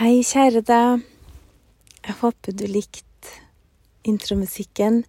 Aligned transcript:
Hei, 0.00 0.22
kjære 0.24 0.62
deg. 0.64 1.02
Jeg 2.06 2.14
håper 2.22 2.54
du 2.56 2.62
likte 2.72 3.34
intromusikken. 4.08 5.02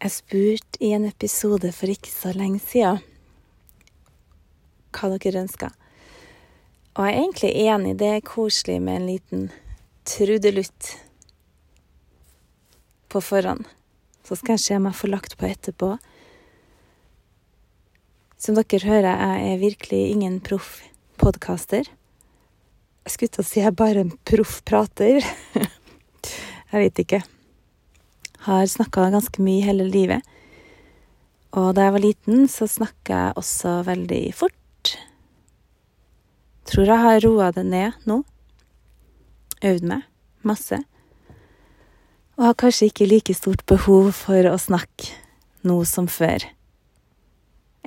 Jeg 0.00 0.14
spurte 0.14 0.80
i 0.80 0.94
en 0.96 1.04
episode 1.04 1.68
for 1.76 1.92
ikke 1.92 2.08
så 2.08 2.32
lenge 2.32 2.62
siden 2.64 3.02
hva 4.96 5.10
dere 5.12 5.42
ønska. 5.42 5.68
Og 6.94 7.10
jeg 7.10 7.12
er 7.12 7.20
egentlig 7.26 7.52
enig, 7.66 7.92
det 8.00 8.08
er 8.14 8.24
koselig 8.30 8.78
med 8.86 9.02
en 9.02 9.10
liten 9.10 9.44
trudelutt 10.08 10.94
på 13.12 13.20
forhånd. 13.20 13.68
Så 14.24 14.40
skal 14.40 14.56
jeg 14.56 14.64
se 14.64 14.80
om 14.80 14.88
jeg 14.88 15.00
får 15.02 15.12
lagt 15.12 15.36
på 15.36 15.50
etterpå. 15.52 15.92
Som 18.40 18.56
dere 18.56 18.84
hører, 18.88 19.12
jeg 19.12 19.52
er 19.52 19.64
virkelig 19.68 20.04
ingen 20.16 20.40
proff 20.40 20.78
podkaster. 21.20 21.97
Jeg 23.08 23.14
skulle 23.14 23.32
til 23.32 23.40
å 23.40 23.48
si 23.48 23.56
jeg 23.62 23.70
er 23.70 23.72
bare 23.72 24.02
en 24.04 24.10
proff 24.28 24.58
prater. 24.68 25.24
jeg 26.70 26.80
vet 26.82 26.98
ikke. 27.00 27.22
Har 28.44 28.66
snakka 28.68 29.06
ganske 29.14 29.40
mye 29.40 29.62
hele 29.64 29.86
livet. 29.88 30.26
Og 31.56 31.70
da 31.72 31.86
jeg 31.86 31.94
var 31.94 32.04
liten, 32.04 32.42
så 32.52 32.68
snakka 32.68 33.22
jeg 33.22 33.38
også 33.40 33.72
veldig 33.86 34.20
fort. 34.36 34.92
Tror 36.68 36.92
jeg 36.92 37.04
har 37.06 37.24
roa 37.24 37.48
det 37.56 37.64
ned 37.70 38.04
nå. 38.04 38.18
Øvd 39.64 39.88
meg 39.88 40.04
masse. 40.44 40.82
Og 42.36 42.44
har 42.50 42.60
kanskje 42.60 42.92
ikke 42.92 43.08
like 43.08 43.40
stort 43.40 43.64
behov 43.72 44.12
for 44.20 44.52
å 44.52 44.60
snakke 44.60 45.16
nå 45.64 45.80
som 45.88 46.12
før. 46.12 46.44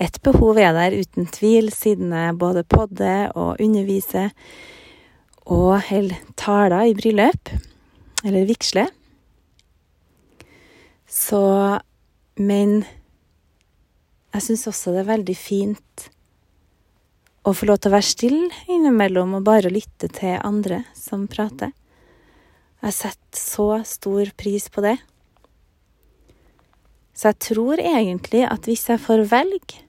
Et 0.01 0.21
behov 0.25 0.57
er 0.57 0.73
der 0.73 0.97
uten 0.97 1.29
tvil, 1.29 1.69
siden 1.69 2.09
jeg 2.09 2.39
både 2.41 2.65
podder 2.65 3.29
og 3.37 3.61
underviser 3.61 4.33
og 5.49 5.81
holder 5.87 6.19
taler 6.37 6.89
i 6.89 6.95
bryllup, 6.97 7.53
eller 8.23 8.49
vigsler, 8.49 8.89
Så 11.11 11.81
Men 12.37 12.85
jeg 14.33 14.41
syns 14.41 14.67
også 14.67 14.93
det 14.95 15.01
er 15.01 15.09
veldig 15.09 15.35
fint 15.35 16.05
å 17.43 17.51
få 17.51 17.67
lov 17.67 17.81
til 17.81 17.91
å 17.91 17.95
være 17.97 18.07
stille 18.07 18.61
innimellom 18.71 19.35
og 19.35 19.43
bare 19.43 19.73
lytte 19.73 20.07
til 20.07 20.39
andre 20.39 20.85
som 20.95 21.27
prater. 21.27 21.73
Jeg 22.81 22.95
setter 22.95 23.41
så 23.41 23.67
stor 23.85 24.31
pris 24.39 24.69
på 24.71 24.81
det. 24.85 24.95
Så 27.13 27.33
jeg 27.33 27.41
tror 27.43 27.83
egentlig 27.83 28.45
at 28.47 28.65
hvis 28.69 28.87
jeg 28.89 29.03
får 29.03 29.27
velge 29.29 29.83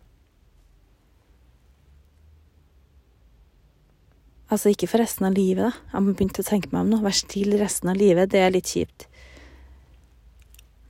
Altså 4.52 4.72
ikke 4.72 4.90
for 4.90 5.00
resten 5.00 5.24
av 5.24 5.36
livet, 5.36 5.64
da. 5.64 5.72
Jeg 5.94 6.12
begynte 6.12 6.42
å 6.44 6.46
tenke 6.46 6.68
meg 6.72 6.84
om 6.84 6.92
nå. 6.92 7.00
Vær 7.00 7.16
stille 7.16 7.60
resten 7.60 7.88
av 7.88 7.96
livet, 7.96 8.28
det 8.34 8.42
er 8.44 8.52
litt 8.52 8.68
kjipt. 8.68 9.06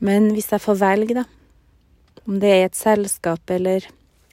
Men 0.03 0.33
hvis 0.35 0.51
jeg 0.51 0.65
får 0.65 0.81
velge, 0.81 1.15
da, 1.21 1.27
om 2.27 2.41
det 2.43 2.51
er 2.51 2.61
i 2.63 2.67
et 2.67 2.79
selskap 2.79 3.51
eller 3.55 3.87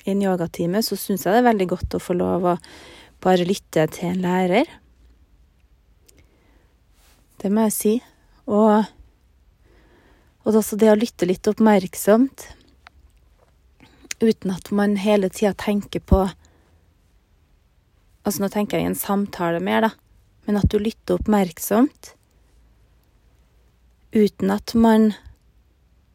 en 0.10 0.24
yogatime, 0.24 0.82
så 0.82 0.98
syns 0.98 1.28
jeg 1.28 1.36
det 1.36 1.44
er 1.44 1.50
veldig 1.52 1.68
godt 1.76 1.98
å 1.98 2.02
få 2.02 2.16
lov 2.18 2.48
å 2.50 2.56
bare 3.22 3.46
lytte 3.46 3.86
til 3.94 4.10
en 4.10 4.24
lærer. 4.24 4.70
Det 7.40 7.52
må 7.54 7.68
jeg 7.68 7.76
si. 7.76 7.94
Og, 8.50 8.90
og 10.42 10.58
også 10.64 10.80
det 10.80 10.90
å 10.90 10.98
lytte 10.98 11.30
litt 11.30 11.48
oppmerksomt, 11.52 12.48
uten 14.20 14.52
at 14.52 14.74
man 14.76 14.98
hele 15.00 15.30
tida 15.32 15.54
tenker 15.54 16.02
på 16.02 16.26
Altså, 18.26 18.44
nå 18.44 18.50
tenker 18.54 18.78
jeg 18.78 18.88
i 18.88 18.92
en 18.92 19.00
samtale 19.00 19.62
mer, 19.64 19.88
da, 19.88 19.92
men 20.48 20.60
at 20.60 20.70
du 20.72 20.80
lytter 20.82 21.18
oppmerksomt. 21.20 22.14
Uten 24.16 24.52
at 24.54 24.74
man 24.76 25.12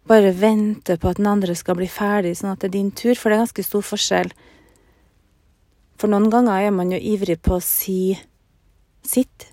bare 0.08 0.34
venter 0.36 0.98
på 1.00 1.12
at 1.12 1.20
den 1.20 1.30
andre 1.30 1.55
skal 1.56 1.79
bli 1.79 1.89
ferdig, 1.89 2.34
sånn 2.36 2.52
at 2.52 2.61
det 2.61 2.70
er 2.70 2.77
din 2.77 2.92
tur, 2.92 3.14
for 3.17 3.30
det 3.30 3.39
er 3.39 3.45
ganske 3.46 3.64
stor 3.64 3.84
forskjell. 3.86 4.34
For 6.01 6.11
noen 6.11 6.29
ganger 6.33 6.67
er 6.67 6.74
man 6.74 6.92
jo 6.92 7.01
ivrig 7.01 7.39
på 7.45 7.56
å 7.56 7.64
si 7.64 8.17
sitt, 9.06 9.48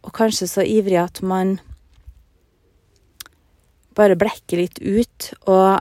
og 0.00 0.14
kanskje 0.16 0.48
så 0.48 0.64
ivrig 0.64 0.96
at 1.02 1.20
man 1.20 1.58
bare 3.98 4.16
blekker 4.16 4.62
litt 4.62 4.78
ut 4.80 5.32
og 5.50 5.80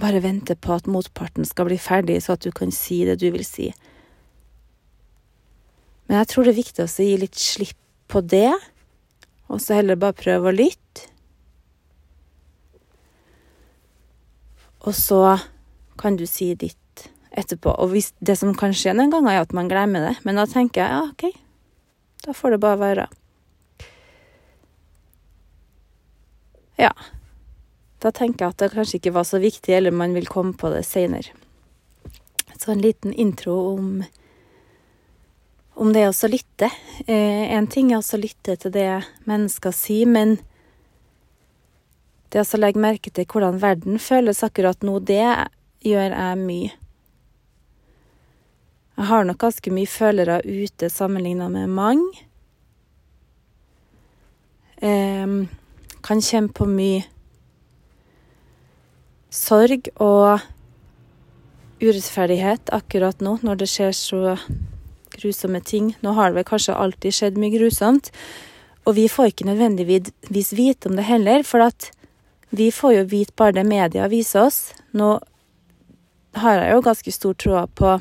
bare 0.00 0.22
venter 0.24 0.56
på 0.56 0.72
at 0.78 0.88
motparten 0.88 1.44
skal 1.44 1.68
bli 1.68 1.76
ferdig, 1.80 2.20
så 2.22 2.38
at 2.38 2.46
du 2.46 2.54
kan 2.56 2.72
si 2.72 3.02
det 3.04 3.18
du 3.20 3.28
vil 3.34 3.44
si. 3.44 3.68
Men 6.10 6.24
jeg 6.24 6.26
tror 6.32 6.42
det 6.42 6.50
er 6.50 6.58
viktig 6.58 6.82
å 6.82 6.90
gi 6.90 7.18
litt 7.22 7.38
slipp 7.38 7.76
på 8.10 8.18
det, 8.26 8.50
og 9.46 9.60
så 9.62 9.76
heller 9.78 9.94
bare 9.94 10.18
prøve 10.18 10.50
å 10.50 10.56
lytte. 10.56 11.06
Og 14.82 14.96
så 14.98 15.36
kan 16.00 16.18
du 16.18 16.24
si 16.26 16.48
ditt 16.58 17.06
etterpå. 17.30 17.76
Og 17.78 17.92
hvis 17.94 18.10
det 18.18 18.34
som 18.40 18.56
kan 18.58 18.74
skje 18.74 18.96
noen 18.96 19.14
ganger, 19.14 19.36
er 19.36 19.46
at 19.46 19.54
man 19.54 19.70
glemmer 19.70 20.08
det, 20.08 20.16
men 20.26 20.42
da 20.42 20.48
tenker 20.50 20.82
jeg 20.82 20.90
ja, 20.90 21.06
OK, 21.12 21.30
da 22.26 22.34
får 22.34 22.56
det 22.56 22.62
bare 22.66 22.82
være. 22.82 23.08
Ja. 26.80 26.94
Da 28.02 28.10
tenker 28.10 28.48
jeg 28.48 28.56
at 28.56 28.62
det 28.64 28.74
kanskje 28.74 28.98
ikke 28.98 29.14
var 29.14 29.30
så 29.30 29.38
viktig, 29.38 29.78
eller 29.78 29.94
man 29.94 30.18
vil 30.18 30.26
komme 30.26 30.58
på 30.58 30.74
det 30.74 30.82
seinere. 30.90 31.38
Så 32.58 32.74
en 32.74 32.82
liten 32.82 33.14
intro 33.14 33.60
om 33.76 34.00
om 35.80 35.94
det 35.96 36.04
å 36.10 36.28
lytte. 36.28 36.68
Eh, 37.06 37.48
en 37.56 37.66
ting 37.70 37.92
er 37.92 38.04
å 38.04 38.20
lytte 38.20 38.56
til 38.60 38.72
det 38.74 39.02
mennesker 39.28 39.72
sier, 39.72 40.06
men 40.06 40.36
det 42.30 42.44
å 42.44 42.60
legge 42.60 42.82
merke 42.82 43.10
til 43.10 43.24
hvordan 43.24 43.60
verden 43.62 43.98
føles 43.98 44.44
akkurat 44.46 44.84
nå, 44.84 44.98
det 45.00 45.24
gjør 45.86 46.12
jeg 46.12 46.40
mye. 46.44 46.74
Jeg 49.00 49.08
har 49.08 49.24
nok 49.24 49.40
ganske 49.40 49.72
mye 49.72 49.88
følere 49.88 50.42
ute 50.44 50.90
sammenligna 50.92 51.48
med 51.48 51.72
mange. 51.72 52.26
Eh, 54.84 55.32
kan 56.04 56.20
kjenne 56.24 56.52
på 56.52 56.68
mye 56.68 57.06
sorg 59.30 59.88
og 59.96 60.44
urettferdighet 61.80 62.68
akkurat 62.76 63.24
nå, 63.24 63.38
når 63.40 63.62
det 63.62 63.70
skjer 63.72 63.96
så 63.96 64.36
grusomme 65.20 65.60
ting. 65.64 65.94
Nå 66.04 66.14
har 66.16 66.30
det 66.30 66.40
vel 66.40 66.48
kanskje 66.48 66.76
alltid 66.76 67.16
skjedd 67.16 67.40
mye 67.40 67.54
grusomt, 67.54 68.10
og 68.88 68.96
vi 68.96 69.06
får 69.12 69.32
ikke 69.32 69.48
nødvendigvis 69.50 70.52
vite 70.56 70.88
om 70.88 70.96
det 70.96 71.06
heller, 71.08 71.44
for 71.46 71.62
at 71.68 71.90
vi 72.50 72.70
får 72.74 72.94
jo 72.96 73.08
vite 73.12 73.36
bare 73.38 73.60
det 73.60 73.66
media 73.68 74.08
viser 74.10 74.48
oss. 74.48 74.72
Nå 74.96 75.18
har 76.40 76.58
jeg 76.58 76.72
jo 76.74 76.86
ganske 76.86 77.12
stor 77.14 77.36
tro 77.38 77.60
på 77.78 77.92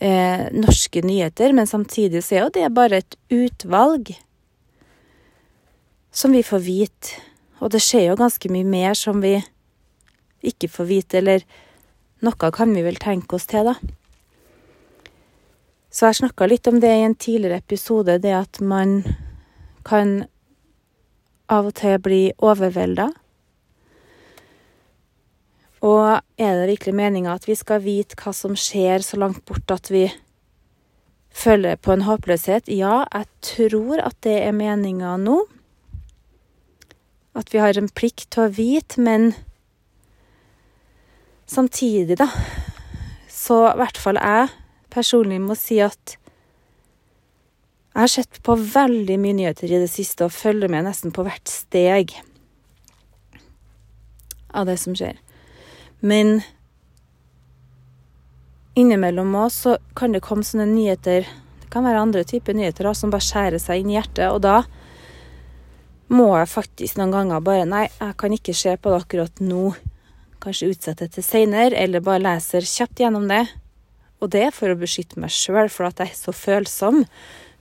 eh, 0.00 0.46
norske 0.52 1.02
nyheter, 1.04 1.52
men 1.52 1.66
samtidig 1.66 2.24
så 2.24 2.36
er 2.36 2.44
jo 2.46 2.54
det 2.56 2.74
bare 2.74 3.02
et 3.02 3.18
utvalg 3.32 4.14
som 6.12 6.32
vi 6.32 6.44
får 6.44 6.64
vite. 6.64 7.20
Og 7.62 7.70
det 7.72 7.82
skjer 7.82 8.10
jo 8.10 8.20
ganske 8.20 8.48
mye 8.52 8.66
mer 8.66 8.96
som 8.98 9.20
vi 9.22 9.36
ikke 10.42 10.70
får 10.72 10.88
vite, 10.88 11.20
eller 11.20 11.44
noe 12.22 12.54
kan 12.54 12.72
vi 12.74 12.82
vel 12.84 12.98
tenke 13.00 13.38
oss 13.38 13.46
til, 13.50 13.68
da. 13.70 13.76
Så 15.92 16.08
jeg 16.08 16.22
snakka 16.22 16.48
litt 16.48 16.68
om 16.70 16.78
det 16.80 16.88
i 16.88 17.04
en 17.04 17.14
tidligere 17.14 17.60
episode, 17.60 18.16
det 18.24 18.32
at 18.32 18.60
man 18.64 19.02
kan 19.84 20.22
av 21.52 21.68
og 21.68 21.74
til 21.76 21.98
bli 22.00 22.20
overvelda. 22.40 23.10
Og 25.84 26.06
er 26.40 26.56
det 26.56 26.68
virkelig 26.70 26.94
meninga 26.96 27.34
at 27.34 27.44
vi 27.48 27.56
skal 27.58 27.82
vite 27.84 28.16
hva 28.16 28.32
som 28.36 28.54
skjer 28.56 29.04
så 29.04 29.18
langt 29.20 29.42
bort 29.44 29.74
at 29.74 29.90
vi 29.92 30.06
føler 31.28 31.76
på 31.76 31.92
en 31.92 32.06
håpløshet? 32.06 32.70
Ja, 32.72 33.02
jeg 33.12 33.28
tror 33.44 34.00
at 34.00 34.16
det 34.24 34.38
er 34.46 34.56
meninga 34.56 35.18
nå. 35.20 35.42
At 37.36 37.52
vi 37.52 37.60
har 37.60 37.76
en 37.76 37.92
plikt 37.92 38.30
til 38.32 38.46
å 38.46 38.54
vite, 38.54 39.00
men 39.02 39.32
samtidig, 41.48 42.16
da, 42.20 42.30
så 43.28 43.66
i 43.72 43.78
hvert 43.80 44.00
fall 44.00 44.20
jeg 44.20 44.48
personlig 44.92 45.40
må 45.42 45.56
si 45.58 45.80
at 45.82 46.16
jeg 47.92 48.00
har 48.00 48.08
sett 48.08 48.38
på 48.44 48.54
veldig 48.56 49.18
mye 49.20 49.36
nyheter 49.36 49.68
i 49.68 49.80
det 49.82 49.90
siste 49.92 50.24
og 50.24 50.32
følger 50.32 50.70
med 50.72 50.86
nesten 50.86 51.12
på 51.12 51.26
hvert 51.26 51.50
steg 51.50 52.14
av 54.52 54.64
det 54.68 54.78
som 54.80 54.96
skjer. 54.96 55.18
Men 56.00 56.40
innimellom 58.80 59.36
òg 59.36 59.52
så 59.52 59.76
kan 59.98 60.16
det 60.16 60.24
komme 60.24 60.44
sånne 60.46 60.70
nyheter 60.72 61.28
Det 61.62 61.68
kan 61.72 61.84
være 61.84 62.00
andre 62.04 62.24
typer 62.28 62.56
nyheter 62.56 62.88
også, 62.88 63.06
som 63.06 63.12
bare 63.12 63.24
skjærer 63.24 63.60
seg 63.60 63.80
inn 63.80 63.92
i 63.92 63.94
hjertet. 63.96 64.28
Og 64.28 64.42
da 64.44 64.58
må 66.12 66.26
jeg 66.36 66.50
faktisk 66.52 66.98
noen 67.00 67.14
ganger 67.14 67.44
bare 67.44 67.68
Nei, 67.68 67.86
jeg 67.88 68.16
kan 68.20 68.34
ikke 68.36 68.56
se 68.56 68.74
på 68.76 68.92
det 68.92 68.98
akkurat 69.04 69.40
nå. 69.40 69.70
Kanskje 70.42 70.72
utsette 70.72 71.08
til 71.12 71.24
seinere, 71.24 71.76
eller 71.76 72.04
bare 72.04 72.24
leser 72.24 72.66
kjapt 72.66 73.00
gjennom 73.00 73.28
det 73.30 73.46
Og 74.22 74.30
det 74.30 74.44
er 74.46 74.54
for 74.54 74.70
å 74.70 74.78
beskytte 74.78 75.18
meg 75.20 75.34
sjøl, 75.34 75.66
for 75.72 75.88
at 75.88 75.98
jeg 75.98 76.12
er 76.12 76.18
så 76.18 76.34
følsom. 76.34 77.02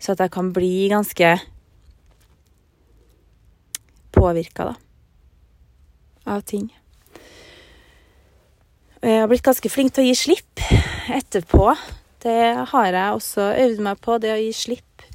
Så 0.01 0.13
at 0.13 0.21
jeg 0.21 0.33
kan 0.33 0.51
bli 0.53 0.89
ganske 0.91 1.33
påvirka, 4.13 4.71
da. 4.71 4.75
Av 6.29 6.45
ting. 6.45 6.69
Jeg 9.01 9.23
har 9.23 9.29
blitt 9.31 9.45
ganske 9.45 9.69
flink 9.73 9.95
til 9.95 10.05
å 10.05 10.09
gi 10.11 10.17
slipp 10.19 10.61
etterpå. 11.09 11.71
Det 12.21 12.41
har 12.69 12.93
jeg 12.93 13.17
også 13.17 13.47
øvd 13.63 13.81
meg 13.81 14.01
på, 14.05 14.19
det 14.21 14.35
å 14.35 14.37
gi 14.37 14.51
slipp. 14.53 15.05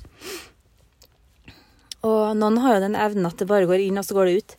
Og 2.07 2.35
noen 2.39 2.59
har 2.63 2.77
jo 2.77 2.83
den 2.89 2.99
evnen 2.99 3.29
at 3.29 3.39
det 3.39 3.47
bare 3.51 3.69
går 3.71 3.85
inn, 3.85 4.01
og 4.01 4.07
så 4.07 4.19
går 4.19 4.27
det 4.27 4.41
ut. 4.41 4.57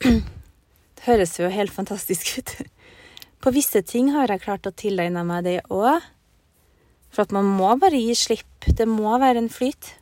Det 0.00 1.04
høres 1.04 1.36
jo 1.36 1.52
helt 1.52 1.72
fantastisk 1.72 2.38
ut. 2.38 2.54
På 3.44 3.52
visse 3.52 3.84
ting 3.84 4.08
har 4.14 4.32
jeg 4.32 4.40
klart 4.46 4.64
å 4.64 4.72
tilegne 4.72 5.20
meg 5.28 5.44
det 5.44 5.58
òg. 5.68 6.00
For 7.14 7.22
at 7.22 7.34
man 7.34 7.46
må 7.46 7.70
bare 7.78 8.00
gi 8.00 8.14
slipp. 8.18 8.66
Det 8.66 8.86
må 8.90 9.14
være 9.22 9.44
en 9.44 9.52
flyt. 9.52 9.94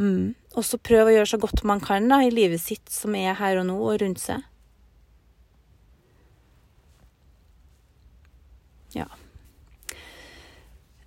Mm. 0.00 0.34
Og 0.58 0.66
så 0.66 0.80
prøve 0.82 1.12
å 1.12 1.16
gjøre 1.18 1.30
så 1.30 1.38
godt 1.38 1.62
man 1.68 1.82
kan 1.84 2.08
da, 2.10 2.22
i 2.24 2.32
livet 2.34 2.62
sitt 2.62 2.90
som 2.90 3.14
er 3.14 3.36
her 3.38 3.60
og 3.60 3.68
nå, 3.68 3.76
og 3.78 4.00
rundt 4.02 4.22
seg. 4.22 4.42
Ja. 8.96 9.06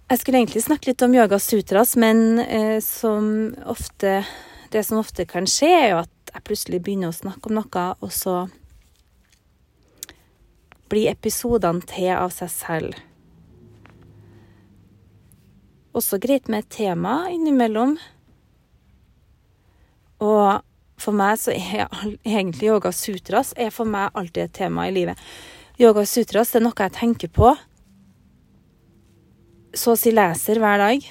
Jeg 0.07 0.21
skulle 0.21 0.39
egentlig 0.39 0.63
snakke 0.63 0.91
litt 0.91 1.03
om 1.03 1.15
yoga 1.17 1.39
sutras, 1.41 1.97
men 1.99 2.39
eh, 2.45 2.79
som 2.85 3.55
ofte, 3.67 4.21
det 4.71 4.83
som 4.87 5.01
ofte 5.01 5.25
kan 5.27 5.49
skje, 5.49 5.71
er 5.73 5.87
jo 5.91 6.03
at 6.05 6.33
jeg 6.33 6.45
plutselig 6.47 6.83
begynner 6.85 7.11
å 7.11 7.17
snakke 7.17 7.49
om 7.49 7.57
noe, 7.59 7.87
og 7.99 8.13
så 8.13 8.45
blir 10.93 11.09
episodene 11.11 11.83
til 11.89 12.13
av 12.13 12.31
seg 12.35 12.53
selv. 12.53 13.01
Også 15.93 16.17
greit 16.17 16.49
med 16.49 16.63
et 16.63 16.71
tema 16.73 17.27
innimellom. 17.29 17.97
Og 20.23 20.63
for 21.03 21.15
meg 21.17 21.37
så 21.41 21.53
er 21.53 21.89
egentlig 22.23 22.69
yoga 22.71 22.93
sutras 22.95 23.53
er 23.59 23.73
for 23.73 23.89
meg 23.89 24.13
alltid 24.17 24.47
et 24.47 24.55
tema 24.57 24.87
i 24.87 24.95
livet. 24.95 25.19
Yoga 25.81 26.05
sutras 26.07 26.53
er 26.55 26.63
noe 26.63 26.77
jeg 26.79 26.95
tenker 26.97 27.31
på. 27.33 27.53
Så 29.73 29.93
å 29.93 29.99
si 29.99 30.13
leser 30.13 30.61
hver 30.61 30.81
dag. 30.81 31.07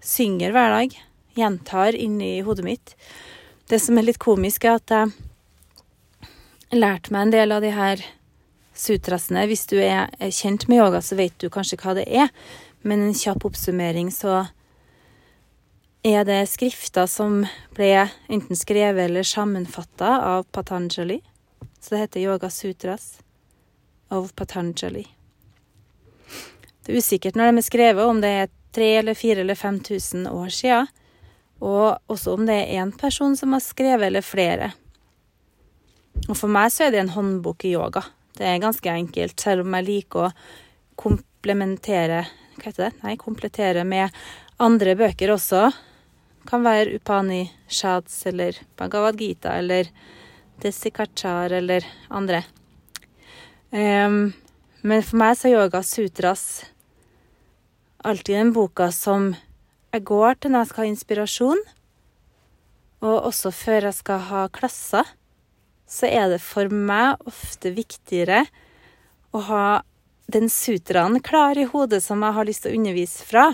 Synger 0.00 0.54
hver 0.56 0.76
dag. 0.76 0.96
Gjentar 1.36 1.96
inni 1.96 2.38
hodet 2.44 2.66
mitt. 2.66 2.94
Det 3.70 3.78
som 3.80 3.98
er 4.00 4.08
litt 4.08 4.20
komisk, 4.20 4.64
er 4.64 4.80
at 4.80 4.90
jeg 6.70 6.80
lærte 6.80 7.12
meg 7.14 7.28
en 7.28 7.36
del 7.36 7.54
av 7.54 7.62
de 7.62 7.70
her 7.76 8.02
sutrasene. 8.74 9.44
Hvis 9.46 9.68
du 9.70 9.76
er 9.78 10.10
kjent 10.34 10.66
med 10.68 10.80
yoga, 10.80 11.04
så 11.04 11.18
vet 11.20 11.36
du 11.38 11.50
kanskje 11.52 11.78
hva 11.80 11.94
det 12.00 12.08
er. 12.08 12.32
Men 12.82 13.02
en 13.02 13.14
kjapp 13.14 13.44
oppsummering, 13.44 14.10
så 14.12 14.46
er 16.02 16.24
det 16.24 16.46
skrifter 16.48 17.08
som 17.10 17.42
ble 17.76 18.08
enten 18.32 18.56
skrevet 18.56 19.10
eller 19.10 19.26
sammenfatta 19.26 20.14
av 20.24 20.46
Patanjali. 20.52 21.20
Så 21.80 21.94
det 21.94 22.04
heter 22.04 22.20
Yoga 22.20 22.50
Sutras 22.50 23.18
of 24.08 24.32
Patanjali. 24.32 25.04
Det 26.86 26.92
er 26.92 27.02
usikkert 27.02 27.36
når 27.36 27.50
de 27.50 27.60
er 27.60 27.68
skrevet, 27.68 28.04
om 28.04 28.20
det 28.24 28.30
er 28.32 28.52
tre 28.72 28.88
eller 29.02 29.14
fire 29.14 29.44
eller 29.44 29.54
5000 29.54 30.26
år 30.32 30.48
sia. 30.54 30.80
Og 31.60 31.98
også 32.08 32.38
om 32.38 32.46
det 32.48 32.56
er 32.56 32.80
én 32.80 32.92
person 32.96 33.36
som 33.36 33.52
har 33.52 33.60
skrevet, 33.60 34.06
eller 34.08 34.24
flere. 34.24 34.72
Og 36.28 36.36
for 36.36 36.48
meg 36.52 36.72
så 36.72 36.86
er 36.86 36.94
det 36.94 37.02
en 37.04 37.12
håndbok 37.12 37.66
i 37.68 37.74
yoga. 37.74 38.02
Det 38.36 38.46
er 38.48 38.62
ganske 38.62 38.88
enkelt, 38.88 39.36
selv 39.40 39.66
om 39.66 39.76
jeg 39.76 39.88
liker 39.88 40.30
å 40.30 40.34
komplementere 41.00 42.24
Hva 42.60 42.68
heter 42.68 42.90
det? 42.90 43.00
Nei, 43.00 43.16
komplettere 43.16 43.84
med 43.88 44.12
andre 44.60 44.92
bøker 45.00 45.32
også. 45.32 45.70
Kan 46.48 46.64
være 46.64 46.98
Upani 47.00 47.46
Shads 47.68 48.18
eller 48.28 48.58
Bhagavad 48.76 49.16
Gita 49.16 49.54
eller 49.56 49.88
Desikachar 50.60 51.54
eller 51.56 51.86
andre. 52.12 52.42
Um, 53.72 54.34
men 54.84 55.04
for 55.06 55.20
meg 55.22 55.38
så 55.38 55.48
er 55.48 55.56
yoga 55.56 55.80
sutras 55.86 56.44
alltid 58.04 58.36
den 58.36 58.52
boka 58.52 58.90
som 58.92 59.32
jeg 59.92 60.04
går 60.08 60.36
til 60.40 60.52
når 60.52 60.64
jeg 60.64 60.70
skal 60.70 60.84
ha 60.84 60.90
inspirasjon, 60.90 61.62
og 63.00 63.16
også 63.30 63.52
før 63.54 63.88
jeg 63.88 63.96
skal 63.96 64.24
ha 64.28 64.44
klasser, 64.52 65.08
så 65.90 66.06
er 66.06 66.28
det 66.30 66.42
for 66.44 66.70
meg 66.70 67.20
ofte 67.26 67.72
viktigere 67.74 68.44
å 69.34 69.42
ha 69.48 69.64
den 70.32 70.48
sutraen 70.52 71.20
klar 71.24 71.58
i 71.58 71.66
hodet 71.68 72.02
som 72.04 72.22
jeg 72.24 72.36
har 72.36 72.48
lyst 72.48 72.64
til 72.64 72.72
å 72.72 72.80
undervise 72.80 73.26
fra. 73.26 73.50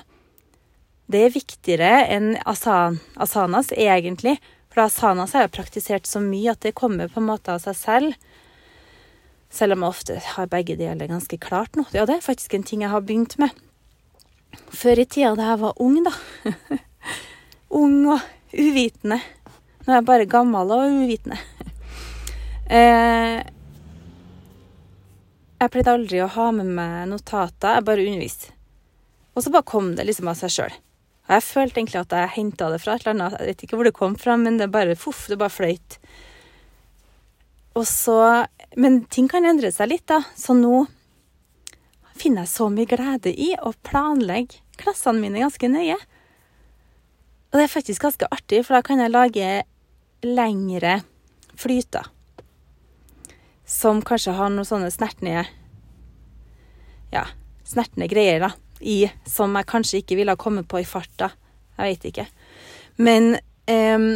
Det 1.06 1.22
er 1.22 1.34
viktigere 1.34 1.90
enn 2.10 2.32
asan, 2.48 2.98
asanas, 3.14 3.70
egentlig. 3.72 4.36
For 4.72 4.84
asanas 4.86 5.32
har 5.36 5.46
jeg 5.46 5.54
praktisert 5.54 6.08
så 6.08 6.20
mye 6.20 6.52
at 6.52 6.64
det 6.66 6.74
kommer 6.78 7.08
på 7.08 7.22
en 7.22 7.28
måte 7.30 7.54
av 7.54 7.62
seg 7.62 7.78
selv. 7.78 8.16
Selv 9.52 9.76
om 9.76 9.84
jeg 9.84 9.94
ofte 9.94 10.16
har 10.34 10.50
begge 10.50 10.74
deler 10.76 11.08
ganske 11.08 11.38
klart 11.40 11.78
nå. 11.78 11.86
Ja, 11.94 12.04
det 12.08 12.18
er 12.18 12.26
faktisk 12.26 12.56
en 12.56 12.66
ting 12.66 12.82
jeg 12.82 12.92
har 12.92 13.04
begynt 13.06 13.38
med. 13.40 13.54
Før 14.74 14.98
i 14.98 15.06
tida 15.06 15.34
da 15.38 15.52
jeg 15.52 15.62
var 15.62 15.82
ung, 15.82 16.00
da. 16.04 16.12
ung 17.80 18.00
og 18.16 18.26
uvitende. 18.52 19.20
Nå 19.86 19.92
er 19.92 20.00
jeg 20.00 20.08
bare 20.08 20.28
gammel 20.30 20.74
og 20.74 20.98
uvitende. 20.98 21.38
eh, 22.66 23.46
jeg 25.60 25.72
pleide 25.72 25.94
aldri 25.96 26.20
å 26.20 26.32
ha 26.36 26.50
med 26.54 26.68
meg 26.76 27.06
notater, 27.10 27.78
jeg 27.78 27.86
bare 27.86 28.04
underviste. 28.04 28.52
Og 29.36 29.44
så 29.44 29.52
bare 29.52 29.68
kom 29.68 29.94
det 29.96 30.06
liksom 30.08 30.28
av 30.32 30.38
seg 30.38 30.52
sjøl. 30.52 30.76
Og 31.26 31.34
jeg 31.34 31.44
følte 31.44 31.80
egentlig 31.80 32.00
at 32.00 32.14
jeg 32.14 32.34
henta 32.36 32.68
det 32.72 32.80
fra 32.82 32.94
et 32.94 33.04
eller 33.04 33.14
annet. 33.16 33.38
Jeg 33.40 33.50
vet 33.50 33.64
ikke 33.66 33.78
hvor 33.78 33.88
det 33.88 33.96
kom 33.96 34.14
fra, 34.20 34.36
men 34.40 34.60
det 34.60 34.70
bare 34.72 34.96
foff, 34.98 35.26
det 35.28 35.38
bare 35.40 35.52
fløyt. 35.52 35.98
Og 37.76 37.84
så 37.88 38.46
Men 38.76 39.04
ting 39.08 39.28
kan 39.28 39.44
endre 39.48 39.70
seg 39.72 39.88
litt, 39.88 40.04
da. 40.08 40.20
Så 40.36 40.52
nå 40.52 40.84
finner 42.16 42.44
jeg 42.44 42.52
så 42.52 42.68
mye 42.72 42.88
glede 42.88 43.32
i 43.32 43.54
å 43.56 43.72
planlegge 43.84 44.60
klassene 44.80 45.20
mine 45.22 45.40
ganske 45.40 45.70
nøye. 45.72 45.96
Og 45.96 47.56
det 47.56 47.64
er 47.64 47.72
faktisk 47.72 48.04
ganske 48.04 48.28
artig, 48.32 48.60
for 48.66 48.76
da 48.76 48.82
kan 48.84 49.00
jeg 49.00 49.14
lage 49.14 49.48
lengre 50.26 50.98
flyter. 51.56 52.10
Som 53.66 54.02
kanskje 54.06 54.36
har 54.36 54.52
noen 54.52 54.68
sånne 54.68 54.92
snertne 54.94 55.46
Ja, 57.12 57.26
snertne 57.66 58.08
greier, 58.10 58.40
da. 58.46 58.52
I, 58.80 59.08
som 59.24 59.54
jeg 59.56 59.68
kanskje 59.70 60.00
ikke 60.02 60.18
ville 60.18 60.34
ha 60.34 60.38
kommet 60.38 60.68
på 60.68 60.82
i 60.82 60.86
farta. 60.86 61.30
Jeg 61.78 61.86
veit 61.88 62.08
ikke. 62.10 62.26
Men 63.00 63.38
um, 63.70 64.10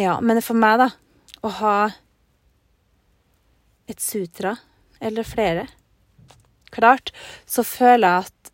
Ja, 0.00 0.18
men 0.20 0.40
for 0.42 0.58
meg, 0.58 0.80
da, 0.80 0.88
å 1.44 1.52
ha 1.60 1.76
et 3.86 4.00
sutra 4.00 4.56
eller 5.04 5.26
flere, 5.28 5.68
klart, 6.72 7.12
så 7.46 7.62
føler 7.62 8.08
jeg 8.08 8.24
at 8.24 8.52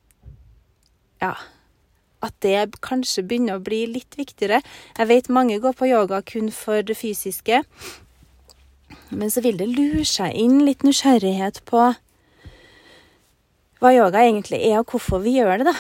ja, 1.20 1.32
at 2.24 2.36
det 2.44 2.80
kanskje 2.84 3.24
begynner 3.24 3.56
å 3.56 3.64
bli 3.64 3.84
litt 3.88 4.16
viktigere. 4.18 4.60
Jeg 4.98 5.08
vet 5.08 5.32
mange 5.32 5.60
går 5.62 5.76
på 5.76 5.88
yoga 5.88 6.20
kun 6.26 6.50
for 6.52 6.84
det 6.84 6.98
fysiske, 7.00 7.62
men 9.10 9.30
så 9.30 9.42
vil 9.44 9.58
det 9.60 9.68
lure 9.70 10.04
seg 10.06 10.34
inn 10.38 10.62
litt 10.66 10.84
nysgjerrighet 10.86 11.62
på 11.68 11.90
hva 13.80 13.92
yoga 13.96 14.24
egentlig 14.26 14.60
er, 14.68 14.80
og 14.80 14.92
hvorfor 14.92 15.22
vi 15.24 15.38
gjør 15.38 15.62
det, 15.62 15.70
da. 15.70 15.76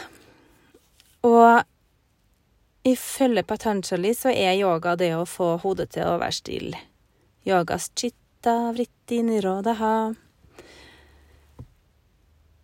Og 1.28 2.88
ifølge 2.88 3.44
Patanjali 3.44 4.14
så 4.16 4.32
er 4.32 4.56
yoga 4.56 4.96
det 4.96 5.12
å 5.18 5.26
få 5.28 5.52
hodet 5.60 5.90
til 5.96 6.08
å 6.08 6.16
være 6.20 6.38
stille. 6.38 6.80
Yogas 7.44 7.90
chitta 7.96 8.72
vritti 8.72 9.20
nirodaha 9.24 9.92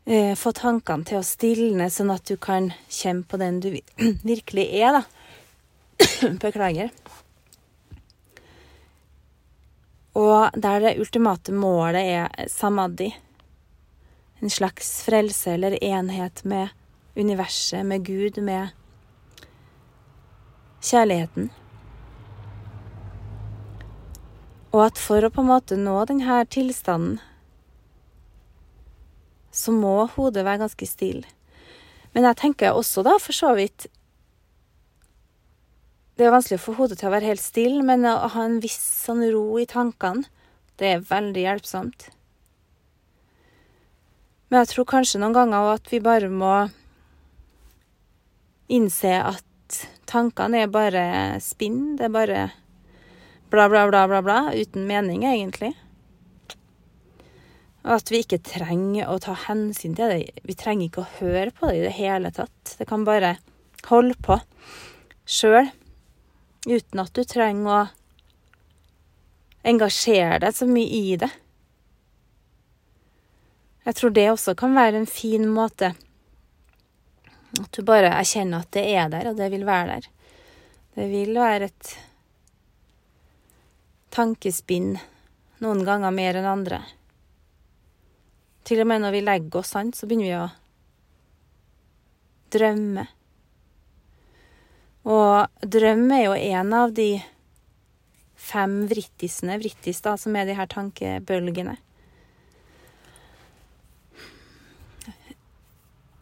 eh, 0.06 0.32
få 0.38 0.52
tankene 0.56 1.04
til 1.04 1.20
å 1.20 1.26
stilne, 1.26 1.90
sånn 1.92 2.12
at 2.14 2.24
du 2.28 2.36
kan 2.40 2.70
kjenne 2.88 3.26
på 3.28 3.40
den 3.40 3.60
du 3.64 3.70
virkelig 4.30 4.66
er, 4.80 5.00
da. 5.00 5.04
Beklager. 6.42 6.92
Og 10.16 10.54
der 10.56 10.80
det 10.80 10.96
ultimate 11.00 11.52
målet 11.52 12.08
er 12.16 12.48
samadhi, 12.48 13.10
en 14.40 14.52
slags 14.52 15.02
frelse 15.04 15.52
eller 15.52 15.76
enhet 15.84 16.44
med 16.44 16.72
universet, 17.16 17.84
med 17.86 18.04
Gud, 18.04 18.40
med 18.40 18.72
kjærligheten. 20.80 21.50
Og 24.72 24.82
at 24.86 25.00
for 25.00 25.24
å 25.24 25.32
på 25.32 25.44
en 25.44 25.50
måte 25.50 25.76
nå 25.80 25.96
denne 26.08 26.42
tilstanden 26.52 27.18
så 29.56 29.72
må 29.72 30.02
hodet 30.16 30.44
være 30.44 30.66
ganske 30.66 30.88
stille. 30.88 31.24
Men 32.12 32.26
jeg 32.28 32.40
tenker 32.40 32.76
også 32.76 33.04
da, 33.04 33.16
for 33.20 33.36
så 33.36 33.54
vidt 33.56 33.86
Det 36.16 36.24
er 36.24 36.32
vanskelig 36.32 36.56
å 36.56 36.64
få 36.64 36.74
hodet 36.78 36.96
til 37.00 37.10
å 37.10 37.12
være 37.12 37.28
helt 37.28 37.44
stille, 37.44 37.82
men 37.84 38.06
å 38.08 38.30
ha 38.32 38.44
en 38.48 38.60
viss 38.62 38.78
sånn 39.04 39.20
ro 39.34 39.58
i 39.60 39.66
tankene, 39.68 40.24
det 40.80 40.88
er 40.88 41.04
veldig 41.04 41.42
hjelpsomt. 41.44 42.08
Men 44.48 44.62
jeg 44.62 44.70
tror 44.70 44.88
kanskje 44.88 45.20
noen 45.20 45.36
ganger 45.36 45.74
at 45.74 45.92
vi 45.92 46.00
bare 46.00 46.30
må 46.32 46.54
innse 48.72 49.12
at 49.18 49.80
tankene 50.08 50.64
er 50.64 50.72
bare 50.72 51.04
spinn. 51.42 51.96
Det 51.98 52.08
er 52.08 52.14
bare 52.14 52.42
bla, 53.52 53.66
bla, 53.68 53.86
bla, 53.90 54.06
bla, 54.08 54.22
bla, 54.24 54.40
uten 54.54 54.86
mening, 54.88 55.26
egentlig. 55.28 55.74
Og 57.86 57.96
at 58.00 58.10
vi 58.10 58.24
ikke 58.24 58.42
trenger 58.42 59.10
å 59.10 59.20
ta 59.22 59.34
hensyn 59.46 59.94
til 59.98 60.10
det. 60.10 60.44
Vi 60.46 60.56
trenger 60.58 60.88
ikke 60.88 61.04
å 61.04 61.16
høre 61.20 61.52
på 61.54 61.68
det 61.70 61.80
i 61.80 61.86
det 61.86 61.96
hele 61.98 62.32
tatt. 62.34 62.76
Det 62.78 62.88
kan 62.88 63.04
bare 63.06 63.36
holde 63.90 64.16
på 64.24 64.40
sjøl, 65.26 65.68
uten 66.66 67.02
at 67.02 67.14
du 67.14 67.22
trenger 67.24 67.72
å 67.72 67.82
engasjere 69.66 70.40
deg 70.42 70.54
så 70.54 70.68
mye 70.70 70.98
i 70.98 71.16
det. 71.20 71.30
Jeg 73.86 73.98
tror 73.98 74.14
det 74.14 74.26
også 74.32 74.56
kan 74.58 74.74
være 74.74 75.00
en 75.02 75.08
fin 75.10 75.46
måte 75.46 75.92
at 77.56 77.72
du 77.72 77.84
bare 77.86 78.10
erkjenner 78.12 78.64
at 78.64 78.72
det 78.74 78.84
er 78.98 79.08
der, 79.12 79.30
og 79.30 79.38
det 79.38 79.48
vil 79.54 79.64
være 79.66 79.94
der. 79.94 80.08
Det 80.96 81.06
vil 81.12 81.38
være 81.38 81.70
et 81.70 81.92
tankespinn 84.12 84.96
noen 85.62 85.82
ganger 85.86 86.14
mer 86.14 86.38
enn 86.40 86.48
andre. 86.50 86.82
Til 88.66 88.82
og 88.82 88.90
med 88.90 89.04
når 89.04 89.14
vi 89.14 89.24
legger 89.24 89.60
oss, 89.60 89.74
så 89.76 90.08
begynner 90.08 90.26
vi 90.26 90.38
å 90.40 90.48
drømme. 92.56 93.06
Og 95.06 95.62
drøm 95.62 96.08
er 96.10 96.24
jo 96.24 96.34
en 96.34 96.72
av 96.74 96.92
de 96.94 97.10
fem 98.46 98.80
vrittisene, 98.90 99.58
vrittis 99.62 100.02
da, 100.02 100.16
som 100.18 100.34
er 100.34 100.48
de 100.48 100.56
her 100.58 100.66
tankebølgene. 100.70 101.76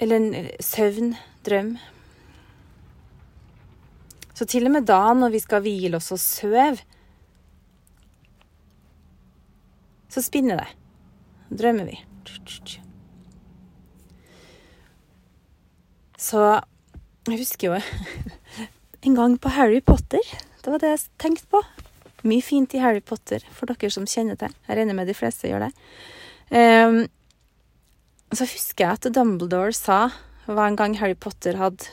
Eller 0.05 0.21
en 0.21 0.51
søvn, 0.61 1.15
drøm. 1.47 1.77
Så 4.35 4.45
til 4.51 4.69
og 4.69 4.75
med 4.75 4.89
da, 4.91 5.01
når 5.17 5.33
vi 5.33 5.41
skal 5.41 5.65
hvile 5.65 5.97
oss 5.97 6.13
og 6.13 6.21
søve, 6.21 6.77
så 10.13 10.23
spinner 10.23 10.61
det. 10.61 10.69
Drømmer 11.55 11.89
vi. 11.89 11.97
Så 16.21 16.45
jeg 17.29 17.41
husker 17.41 17.73
jo 17.73 17.81
en 19.05 19.15
gang 19.15 19.39
på 19.39 19.49
Harry 19.49 19.81
Potter. 19.81 20.23
Det 20.63 20.71
var 20.71 20.81
det 20.81 20.95
jeg 20.95 21.03
tenkte 21.21 21.49
på. 21.53 21.61
Mye 22.25 22.45
fint 22.45 22.73
i 22.73 22.81
Harry 22.81 23.03
Potter, 23.05 23.45
for 23.53 23.69
dere 23.69 23.93
som 23.93 24.07
kjenner 24.09 24.39
til. 24.41 24.55
Jeg 24.65 24.79
regner 24.79 24.97
med 24.97 25.11
de 25.11 25.17
fleste 25.17 25.51
gjør 25.51 25.67
det. 25.67 25.73
Um, 26.49 27.03
så 28.33 28.49
husker 28.49 28.87
jeg 28.87 28.97
at 28.97 29.11
Dumbledore 29.13 29.75
sa 29.77 30.09
var 30.47 30.69
en 30.69 30.79
gang 30.81 30.97
Harry 31.01 31.17
Potter 31.17 31.59
hadde 31.61 31.91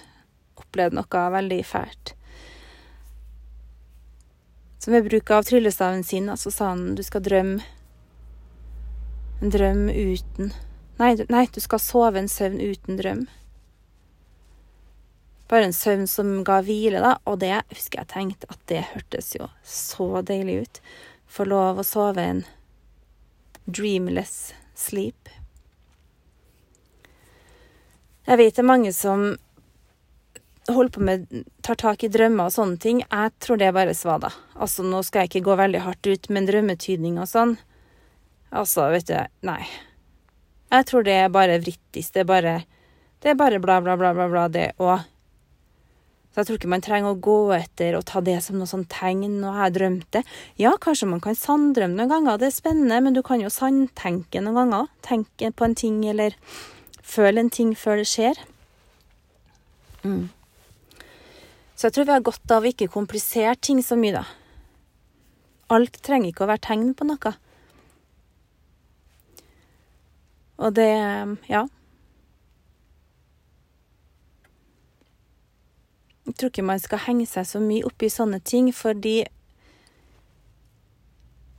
opplevd 0.59 0.95
noe 0.95 1.25
veldig 1.35 1.59
fælt. 1.67 2.13
Så 4.81 4.91
ved 4.93 5.05
bruk 5.09 5.29
av 5.35 5.45
tryllestaven 5.45 6.03
sin 6.07 6.31
så 6.39 6.51
sa 6.51 6.71
han 6.71 6.95
du 6.97 7.03
skal 7.05 7.21
drømme 7.27 7.61
en 9.41 9.53
drøm 9.53 9.87
uten 9.89 10.51
nei, 11.01 11.15
nei, 11.29 11.45
du 11.49 11.59
skal 11.61 11.81
sove 11.81 12.19
en 12.21 12.29
søvn 12.29 12.61
uten 12.61 12.97
drøm. 12.97 13.25
Bare 15.51 15.67
en 15.67 15.75
søvn 15.75 16.07
som 16.07 16.29
ga 16.47 16.61
hvile, 16.63 17.01
da, 17.03 17.17
og 17.27 17.41
det 17.43 17.57
husker 17.73 18.01
jeg 18.01 18.11
tenkte 18.13 18.47
at 18.53 18.61
det 18.71 18.85
hørtes 18.93 19.33
jo 19.35 19.49
så 19.67 20.23
deilig 20.23 20.61
ut. 20.63 20.81
Få 21.27 21.45
lov 21.49 21.81
å 21.81 21.87
sove 21.87 22.23
en 22.23 22.43
dreamless 23.67 24.53
sleep. 24.79 25.27
Jeg 28.29 28.39
vet 28.39 28.55
det 28.55 28.63
er 28.63 28.69
mange 28.69 28.93
som 28.95 29.33
holder 30.71 30.93
på 30.95 31.03
med 31.03 31.27
tar 31.65 31.75
tak 31.81 32.03
i 32.05 32.11
drømmer 32.11 32.47
og 32.47 32.55
sånne 32.55 32.79
ting. 32.79 33.03
Jeg 33.03 33.35
tror 33.43 33.59
det 33.59 33.67
er 33.67 33.75
bare 33.75 33.95
svada. 33.97 34.31
Altså, 34.55 34.85
nå 34.87 35.01
skal 35.03 35.25
jeg 35.25 35.33
ikke 35.33 35.47
gå 35.49 35.59
veldig 35.59 35.83
hardt 35.83 36.07
ut 36.07 36.29
med 36.31 36.47
drømmetydning 36.47 37.17
og 37.19 37.27
sånn. 37.27 37.57
Altså, 38.55 38.87
vet 38.93 39.09
du, 39.09 39.17
nei. 39.47 39.63
Jeg 40.71 40.87
tror 40.87 41.03
det 41.03 41.17
er 41.25 41.33
bare 41.33 41.59
vrittis. 41.59 42.11
Det 42.15 42.23
er 42.23 42.29
bare 42.29 42.61
Det 43.21 43.29
er 43.29 43.35
bare 43.37 43.59
bla, 43.61 43.81
bla, 43.81 43.93
bla, 43.97 44.13
bla, 44.17 44.25
bla, 44.27 44.47
det 44.49 44.71
òg. 44.81 45.03
Så 46.31 46.39
jeg 46.39 46.47
tror 46.47 46.59
ikke 46.59 46.71
man 46.71 46.83
trenger 46.83 47.11
å 47.11 47.19
gå 47.19 47.37
etter 47.57 47.97
og 47.97 48.05
ta 48.07 48.21
det 48.23 48.37
som 48.45 48.55
noe 48.55 48.69
sånn 48.69 48.85
tegn. 48.87 49.41
Og 49.43 49.57
jeg 49.59 49.75
drømte'. 49.75 50.23
Ja, 50.57 50.71
kanskje 50.79 51.09
man 51.11 51.19
kan 51.19 51.35
sanndrømme 51.35 51.97
noen 51.97 52.09
ganger, 52.09 52.37
det 52.39 52.47
er 52.47 52.55
spennende, 52.55 53.01
men 53.03 53.13
du 53.13 53.21
kan 53.21 53.41
jo 53.41 53.51
sanntenke 53.51 54.39
noen 54.39 54.55
ganger. 54.55 54.87
Tenke 55.03 55.51
på 55.51 55.65
en 55.65 55.75
ting, 55.75 56.05
eller 56.07 56.31
føle 57.03 57.43
en 57.43 57.49
ting 57.49 57.75
før 57.75 57.99
det 57.99 58.07
skjer. 58.07 58.39
Mm. 60.03 60.29
Så 61.75 61.89
jeg 61.89 61.93
tror 61.93 62.05
vi 62.05 62.15
har 62.15 62.23
godt 62.23 62.51
av 62.51 62.63
å 62.63 62.71
ikke 62.71 62.87
komplisere 62.93 63.55
ting 63.59 63.83
så 63.83 63.97
mye, 63.99 64.21
da. 64.21 64.25
Alt 65.69 65.99
trenger 66.03 66.31
ikke 66.31 66.45
å 66.45 66.51
være 66.51 66.63
tegn 66.63 66.93
på 66.95 67.07
noe. 67.11 67.35
Og 70.61 70.73
det 70.77 70.91
Ja. 71.49 71.67
Jeg 76.31 76.37
tror 76.39 76.51
ikke 76.53 76.63
man 76.63 76.79
skal 76.79 77.01
henge 77.03 77.25
seg 77.27 77.43
så 77.43 77.59
mye 77.59 77.83
opp 77.83 78.03
i 78.05 78.07
sånne 78.07 78.37
ting, 78.47 78.69
fordi 78.71 79.17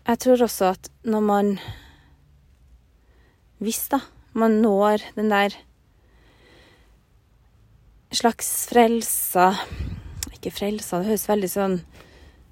jeg 0.09 0.21
tror 0.25 0.45
også 0.47 0.71
at 0.73 0.89
når 1.05 1.27
man 1.27 1.51
Hvis, 3.61 3.83
da, 3.93 4.01
man 4.33 4.57
når 4.65 5.05
den 5.15 5.29
der 5.29 5.59
slags 8.17 8.49
frelsa 8.73 9.53
Ikke 10.33 10.51
frelsa, 10.57 11.03
det 11.03 11.13
høres 11.13 11.29
veldig 11.29 11.53
sånn 11.53 11.79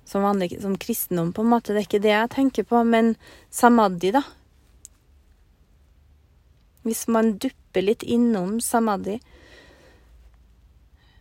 som 0.05 0.29
vanlig 0.29 0.61
som 0.61 0.77
kristendom, 0.77 1.33
på 1.33 1.41
en 1.41 1.53
måte. 1.55 1.73
Det 1.73 1.81
er 1.81 1.89
ikke 1.89 2.05
det 2.05 2.13
jeg 2.13 2.31
tenker 2.37 2.69
på, 2.69 2.85
men 2.85 3.15
samadhi, 3.49 4.11
da. 4.13 4.25
Hvis 6.85 7.07
man 7.09 7.39
dupper 7.41 7.87
litt 7.87 8.03
innom 8.03 8.59
samadhi 8.61 9.21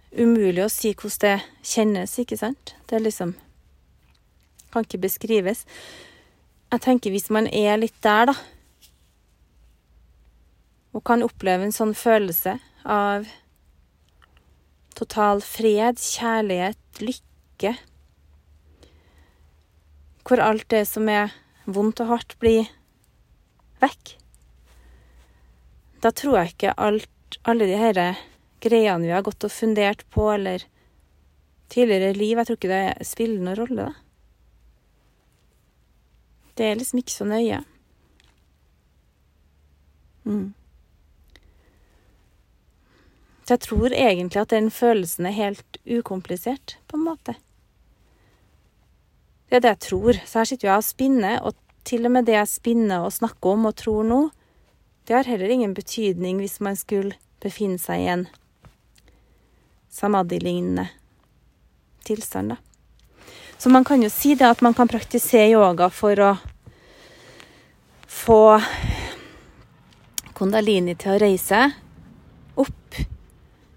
Umulig 0.09 0.63
å 0.63 0.71
si 0.73 0.93
hvordan 0.97 1.21
det 1.21 1.67
kjennes, 1.69 2.15
ikke 2.21 2.37
sant? 2.39 2.75
Det 2.89 3.01
liksom 3.01 3.35
Kan 4.69 4.85
ikke 4.85 5.01
beskrives. 5.01 5.63
Jeg 6.69 6.81
tenker 6.85 7.09
hvis 7.09 7.31
man 7.33 7.47
er 7.47 7.79
litt 7.81 7.97
der, 8.05 8.29
da, 8.29 8.35
og 10.93 11.01
kan 11.05 11.25
oppleve 11.25 11.65
en 11.65 11.73
sånn 11.73 11.95
følelse 11.97 12.59
av 12.85 13.25
total 14.97 15.41
fred, 15.45 15.97
kjærlighet, 15.97 17.01
lykke 17.01 17.75
Hvor 20.25 20.41
alt 20.45 20.69
det 20.69 20.85
som 20.85 21.09
er 21.09 21.33
vondt 21.65 22.01
og 22.05 22.13
hardt, 22.13 22.37
blir 22.41 22.69
vekk 23.81 24.19
da 26.03 26.11
tror 26.15 26.37
jeg 26.39 26.53
ikke 26.53 26.75
alt, 26.79 27.39
alle 27.43 27.67
de 27.67 27.77
her 27.79 27.97
greiene 28.63 29.05
vi 29.07 29.13
har 29.15 29.25
gått 29.25 29.45
og 29.47 29.53
fundert 29.53 30.05
på, 30.13 30.29
eller 30.33 30.65
tidligere 31.69 32.13
liv, 32.17 32.37
jeg 32.37 32.49
tror 32.49 32.59
ikke 32.59 32.71
det 32.71 33.07
spiller 33.07 33.43
noen 33.43 33.59
rolle, 33.59 33.89
da. 33.89 34.05
Det 36.59 36.67
er 36.67 36.79
liksom 36.79 36.99
ikke 36.99 37.15
så 37.15 37.27
nøye. 37.27 37.59
Mm. 40.27 40.49
Så 43.45 43.55
jeg 43.55 43.63
tror 43.65 43.93
egentlig 43.95 44.41
at 44.41 44.51
den 44.51 44.67
følelsen 44.69 45.25
er 45.25 45.37
helt 45.37 45.79
ukomplisert, 45.87 46.75
på 46.87 46.99
en 46.99 47.05
måte. 47.07 47.33
Det 49.49 49.57
er 49.57 49.63
det 49.63 49.71
jeg 49.71 49.85
tror. 49.87 50.19
Så 50.25 50.41
her 50.41 50.49
sitter 50.51 50.67
jeg 50.67 50.77
og 50.77 50.85
spinner, 50.85 51.39
og 51.41 51.55
til 51.87 52.05
og 52.05 52.13
med 52.13 52.27
det 52.27 52.35
jeg 52.35 52.51
spinner 52.51 53.07
og 53.07 53.15
snakker 53.15 53.55
om 53.55 53.65
og 53.65 53.79
tror 53.79 54.03
nå, 54.05 54.19
det 55.07 55.15
har 55.15 55.31
heller 55.31 55.49
ingen 55.49 55.73
betydning 55.73 56.37
hvis 56.37 56.59
man 56.61 56.77
skulle 56.77 57.17
befinne 57.41 57.79
seg 57.81 58.03
i 58.03 58.11
en 58.13 58.27
samadhi-lignende 59.89 60.88
tilstand, 62.03 62.50
da. 62.50 62.55
Så 63.58 63.69
man 63.69 63.84
kan 63.84 64.03
jo 64.03 64.10
si 64.10 64.36
det 64.36 64.48
at 64.48 64.62
man 64.62 64.74
kan 64.74 64.88
praktisere 64.88 65.50
yoga 65.51 65.89
for 65.91 66.19
å 66.24 66.29
få 68.08 68.62
kundalini 70.38 70.96
til 70.96 71.17
å 71.17 71.19
reise 71.19 71.65
opp, 72.55 73.00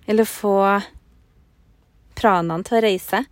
eller 0.06 0.28
få 0.28 0.56
pranaen 2.14 2.62
til 2.62 2.78
å 2.78 2.82
reise. 2.84 3.24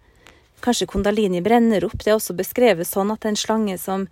Kanskje 0.60 0.90
kundalini 0.90 1.40
brenner 1.40 1.86
opp. 1.86 2.02
Det 2.02 2.10
er 2.10 2.18
også 2.18 2.34
beskrevet 2.36 2.88
sånn 2.88 3.14
at 3.14 3.24
en 3.28 3.38
slange 3.38 3.78
som 3.78 4.08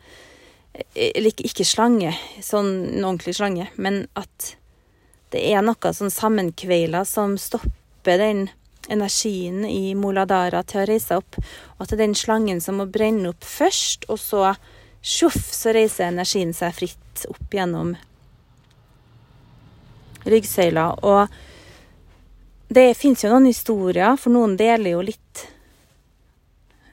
eller 0.94 1.42
ikke 1.42 1.66
slange, 1.66 2.12
sånn 2.44 2.68
en 2.92 3.04
ordentlig 3.08 3.34
slange, 3.34 3.66
men 3.74 4.04
at 4.14 4.52
det 5.32 5.42
er 5.50 5.64
noe 5.64 5.92
sånn 5.94 6.12
sammenkveila 6.12 7.02
som 7.08 7.34
stopper 7.40 7.74
den 8.16 8.48
energien 8.88 9.64
i 9.68 9.94
Moladara 9.94 10.62
til 10.64 10.80
å 10.82 10.88
reise 10.88 11.18
opp, 11.20 11.36
og 11.76 11.84
at 11.84 11.90
det 11.90 11.98
er 11.98 12.06
den 12.06 12.16
slangen 12.16 12.60
som 12.64 12.80
må 12.80 12.88
brenne 12.88 13.34
opp 13.34 13.44
først, 13.44 14.08
og 14.08 14.18
så 14.22 14.54
sjoff, 15.04 15.52
så 15.52 15.74
reiser 15.76 16.08
energien 16.08 16.54
seg 16.56 16.74
fritt 16.74 17.26
opp 17.28 17.54
gjennom 17.54 17.94
ryggsøyla. 20.28 20.86
Og 21.04 21.28
det 22.68 22.92
fins 22.98 23.24
jo 23.24 23.32
noen 23.32 23.48
historier, 23.48 24.16
for 24.20 24.34
noen 24.34 24.56
deler 24.60 24.96
jo 24.96 25.04
litt 25.04 25.44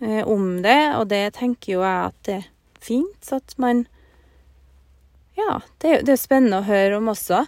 eh, 0.02 0.24
om 0.24 0.62
det, 0.64 0.82
og 1.00 1.10
det 1.12 1.26
tenker 1.40 1.78
jo 1.78 1.84
jeg 1.84 2.12
at 2.12 2.20
det 2.28 2.40
er 2.40 2.50
fint. 2.86 3.20
Så 3.24 3.42
at 3.42 3.58
man 3.58 3.86
Ja, 5.36 5.60
det 5.84 5.90
er 5.90 6.04
jo 6.08 6.16
spennende 6.16 6.62
å 6.62 6.68
høre 6.68 7.02
om 7.02 7.10
også. 7.12 7.42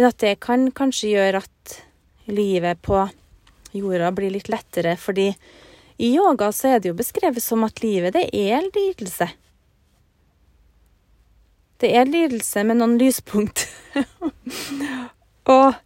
Men 0.00 0.08
at 0.08 0.22
det 0.22 0.38
kan 0.40 0.62
kanskje 0.72 1.10
gjøre 1.12 1.42
at 1.42 1.72
livet 2.32 2.78
på 2.80 3.02
jorda 3.76 4.06
blir 4.16 4.32
litt 4.32 4.46
lettere, 4.48 4.94
fordi 4.96 5.26
i 6.00 6.08
yoga 6.14 6.46
så 6.56 6.70
er 6.70 6.78
det 6.80 6.88
jo 6.88 6.96
beskrevet 6.96 7.44
som 7.44 7.66
at 7.66 7.82
livet, 7.84 8.16
det 8.16 8.30
er 8.32 8.64
lidelse. 8.64 9.28
Det 11.84 11.90
er 11.92 12.08
lidelse 12.08 12.64
med 12.64 12.80
noen 12.80 12.96
lyspunkt. 12.96 13.66
og 15.52 15.76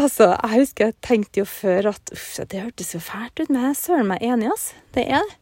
altså, 0.00 0.30
jeg 0.32 0.54
husker 0.54 0.88
jeg 0.88 0.98
tenkte 1.04 1.44
jo 1.44 1.46
før 1.58 1.90
at 1.92 2.16
uff, 2.16 2.30
det 2.40 2.64
hørtes 2.64 2.96
jo 2.96 3.04
fælt 3.04 3.44
ut, 3.44 3.52
men 3.52 3.66
jeg 3.66 3.74
er 3.74 3.80
søren 3.84 4.12
meg 4.14 4.24
enig, 4.24 4.48
altså. 4.56 4.80
Det 4.96 5.04
er 5.04 5.28
det. 5.28 5.38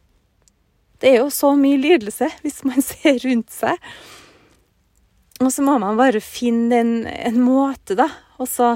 Det 0.99 1.15
er 1.15 1.19
jo 1.21 1.31
så 1.31 1.55
mye 1.55 1.79
lidelse 1.79 2.27
hvis 2.43 2.65
man 2.67 2.83
ser 2.91 3.23
rundt 3.23 3.55
seg. 3.55 3.79
Og 5.37 5.51
så 5.53 5.61
må 5.61 5.77
man 5.81 5.99
bare 5.99 6.21
finne 6.23 6.79
en, 6.81 6.93
en 7.07 7.41
måte, 7.41 7.97
da, 7.97 8.07
og 8.41 8.49
så 8.49 8.75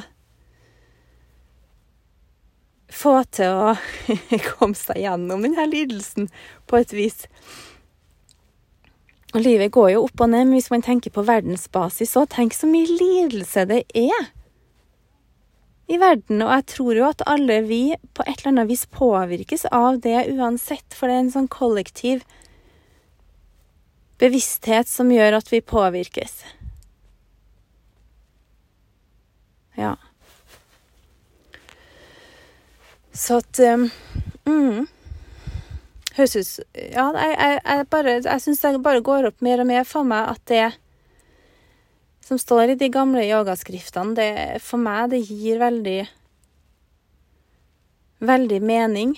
få 2.92 3.16
til 3.34 3.50
å 3.50 3.74
komme 4.52 4.78
seg 4.78 5.02
gjennom 5.02 5.46
denne 5.46 5.66
lidelsen 5.72 6.30
på 6.70 6.82
et 6.82 6.94
vis. 6.94 7.24
Og 9.32 9.40
livet 9.46 9.72
går 9.72 9.94
jo 9.94 10.04
opp 10.06 10.22
og 10.26 10.34
ned, 10.34 10.50
men 10.50 10.60
hvis 10.60 10.70
man 10.74 10.84
tenker 10.84 11.14
på 11.16 11.24
verdensbasis 11.26 12.14
så 12.18 12.26
tenk 12.30 12.56
så 12.56 12.68
mye 12.70 12.90
lidelse 12.90 13.64
det 13.70 13.86
er 13.96 14.30
i 15.92 16.00
verden. 16.00 16.44
Og 16.44 16.52
jeg 16.52 16.68
tror 16.74 17.00
jo 17.00 17.08
at 17.08 17.24
alle 17.30 17.62
vi 17.68 17.82
på 18.16 18.26
et 18.26 18.36
eller 18.42 18.52
annet 18.54 18.72
vis 18.74 18.86
påvirkes 18.92 19.66
av 19.72 20.02
det 20.04 20.28
uansett, 20.36 20.88
for 20.94 21.08
det 21.08 21.16
er 21.16 21.26
en 21.26 21.36
sånn 21.38 21.52
kollektiv 21.52 22.26
bevissthet 24.22 24.90
som 24.90 25.12
gjør 25.12 25.40
at 25.40 25.52
vi 25.52 25.62
påvirkes. 25.66 26.44
Ja. 29.80 29.96
Så 33.14 33.42
at 33.42 33.60
um, 33.60 33.90
mm, 34.46 34.88
Høres 36.16 36.36
ut 36.36 36.52
Ja, 36.76 37.10
jeg, 37.16 37.34
jeg, 37.40 37.60
jeg 37.66 38.24
Jeg 38.26 38.42
syns 38.44 38.62
det 38.62 38.84
bare 38.84 39.04
går 39.04 39.28
opp 39.32 39.44
mer 39.44 39.64
og 39.64 39.68
mer 39.68 39.84
for 39.88 40.08
meg 40.08 40.32
at 40.32 40.44
det 40.48 40.70
som 42.22 42.40
står 42.40 42.72
i 42.72 42.80
de 42.80 42.88
gamle 42.88 43.26
yogaskriftene, 43.26 44.16
det 44.16 44.62
for 44.64 44.80
meg 44.80 45.10
det 45.12 45.24
gir 45.26 45.60
veldig 45.60 46.00
Veldig 48.22 48.60
mening. 48.62 49.16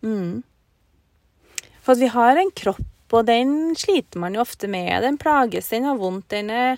Mm. 0.00 0.40
For 1.90 1.96
at 1.96 2.04
vi 2.04 2.08
har 2.14 2.38
en 2.38 2.50
kropp, 2.54 3.14
og 3.18 3.24
den 3.26 3.54
sliter 3.74 4.20
man 4.22 4.36
jo 4.36 4.44
ofte 4.44 4.68
med. 4.70 4.92
Den 5.02 5.16
plages, 5.18 5.72
den 5.72 5.88
har 5.88 5.96
vondt, 5.98 6.28
den 6.30 6.52
er 6.54 6.76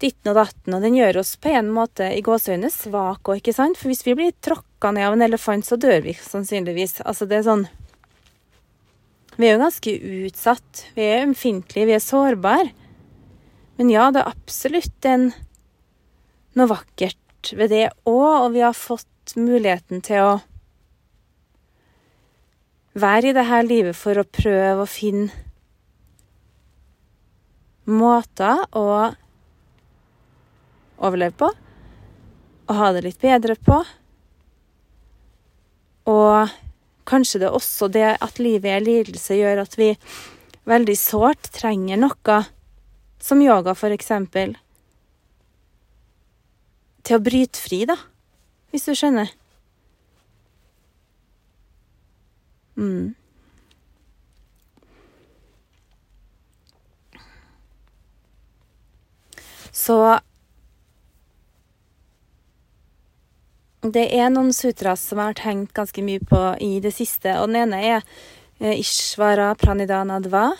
ditten 0.00 0.30
og 0.30 0.38
datten, 0.38 0.72
og 0.72 0.80
den 0.80 0.94
gjør 0.96 1.18
oss 1.20 1.34
på 1.36 1.50
en 1.52 1.68
måte 1.68 2.06
i 2.16 2.22
gåseøyne 2.24 2.70
svake 2.72 3.34
òg, 3.34 3.42
ikke 3.42 3.52
sant? 3.52 3.76
For 3.76 3.92
hvis 3.92 4.06
vi 4.06 4.14
blir 4.16 4.32
tråkka 4.40 4.94
ned 4.96 5.04
av 5.04 5.18
en 5.18 5.24
elefant, 5.26 5.68
så 5.68 5.76
dør 5.76 6.00
vi 6.06 6.14
sannsynligvis. 6.16 7.02
Altså, 7.04 7.28
det 7.28 7.42
er 7.42 7.44
sånn 7.50 7.66
Vi 9.36 9.50
er 9.50 9.58
jo 9.58 9.64
ganske 9.66 9.94
utsatt. 10.22 10.84
Vi 10.96 11.10
er 11.10 11.26
ømfintlige, 11.26 11.90
vi 11.90 11.96
er 11.98 12.00
sårbare. 12.06 12.70
Men 13.76 13.92
ja, 13.92 14.06
det 14.08 14.22
er 14.22 14.32
absolutt 14.32 15.10
en, 15.12 15.28
noe 16.56 16.72
vakkert 16.72 17.52
ved 17.52 17.68
det 17.76 17.84
òg, 18.08 18.46
og 18.46 18.48
vi 18.56 18.64
har 18.64 18.72
fått 18.72 19.36
muligheten 19.36 20.00
til 20.08 20.24
å 20.24 20.32
være 22.92 23.30
i 23.30 23.34
dette 23.36 23.62
livet 23.66 23.96
for 23.96 24.20
å 24.20 24.28
prøve 24.28 24.84
å 24.84 24.90
finne 24.90 25.30
måter 27.88 28.62
å 28.78 28.86
overleve 31.02 31.34
på, 31.40 31.48
og 32.68 32.78
ha 32.78 32.92
det 32.94 33.02
litt 33.06 33.20
bedre 33.22 33.56
på. 33.58 33.80
Og 36.12 36.52
kanskje 37.08 37.42
det 37.42 37.48
er 37.48 37.58
også 37.58 37.88
det 37.92 38.08
at 38.14 38.38
livet 38.38 38.70
er 38.70 38.86
lidelse, 38.86 39.34
gjør 39.34 39.64
at 39.64 39.74
vi 39.78 39.90
veldig 40.70 40.98
sårt 40.98 41.50
trenger 41.56 41.98
noe, 41.98 42.38
som 43.22 43.42
yoga 43.42 43.74
eksempel, 43.74 44.54
til 47.02 47.18
å 47.18 47.22
bryte 47.22 47.58
fri, 47.58 47.82
da, 47.86 47.96
hvis 48.70 48.86
du 48.86 48.94
skjønner. 48.94 49.30
Mm. 52.82 53.14
Så 59.72 60.20
Det 63.82 64.04
er 64.14 64.28
noen 64.30 64.52
sutras 64.54 65.02
som 65.02 65.18
jeg 65.18 65.32
har 65.32 65.38
tenkt 65.40 65.72
ganske 65.74 66.02
mye 66.06 66.22
på 66.22 66.38
i 66.62 66.76
det 66.82 66.92
siste. 66.94 67.32
Og 67.40 67.48
den 67.50 67.64
ene 67.64 67.80
er 67.82 68.04
Ishvara 68.62 68.76
Ishvara 68.78 69.48
Pranidhanadva, 69.58 70.52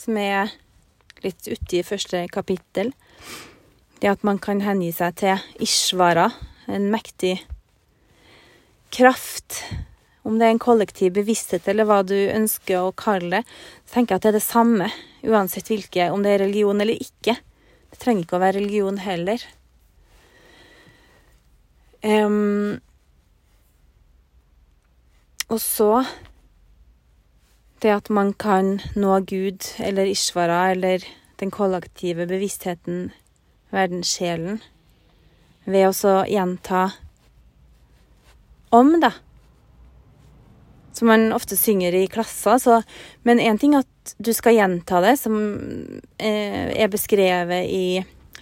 som 0.00 0.16
er 0.16 0.54
litt 1.20 1.50
uti 1.52 1.82
første 1.84 2.22
kapittel. 2.32 2.94
Det 4.00 4.08
at 4.08 4.24
man 4.24 4.40
kan 4.40 4.64
hengi 4.64 4.88
seg 4.96 5.18
til 5.20 5.44
Ishvara, 5.60 6.30
en 6.64 6.88
mektig 6.94 7.42
kraft. 8.96 9.60
Om 10.22 10.38
det 10.38 10.46
er 10.46 10.54
en 10.54 10.62
kollektiv 10.62 11.14
bevissthet 11.16 11.66
eller 11.70 11.88
hva 11.88 12.02
du 12.06 12.14
ønsker 12.14 12.78
å 12.78 12.94
kalle 12.94 13.40
det, 13.40 13.56
så 13.86 13.96
tenker 13.96 14.14
jeg 14.14 14.20
at 14.20 14.26
det 14.26 14.30
er 14.30 14.38
det 14.38 14.44
samme, 14.44 14.90
uansett 15.26 15.70
hvilke, 15.70 16.10
om 16.14 16.22
det 16.22 16.36
er 16.36 16.44
religion 16.44 16.80
eller 16.82 17.00
ikke. 17.02 17.34
Det 17.90 17.98
trenger 18.00 18.24
ikke 18.24 18.38
å 18.38 18.44
være 18.44 18.60
religion 18.60 19.00
heller. 19.02 19.42
Um, 22.02 22.78
og 25.50 25.60
så 25.62 25.90
det 27.82 27.90
at 27.90 28.10
man 28.10 28.32
kan 28.38 28.76
nå 28.94 29.18
Gud 29.26 29.66
eller 29.82 30.06
Ishvara 30.06 30.70
eller 30.70 31.02
den 31.42 31.50
kollektive 31.50 32.26
bevisstheten, 32.30 33.10
verdenssjelen, 33.74 34.60
ved 35.66 35.90
å 35.90 36.14
gjenta 36.30 36.84
om, 38.70 38.94
da. 39.02 39.12
Som 40.92 41.08
man 41.08 41.32
ofte 41.32 41.56
synger 41.56 41.94
i 41.96 42.06
klasser. 42.06 42.58
Så, 42.58 42.82
men 43.22 43.40
én 43.40 43.58
ting 43.58 43.76
at 43.78 44.14
du 44.18 44.32
skal 44.36 44.56
gjenta 44.58 45.00
det, 45.04 45.16
som 45.20 45.36
eh, 46.18 46.68
er 46.74 46.90
beskrevet 46.92 47.70
i 47.70 47.86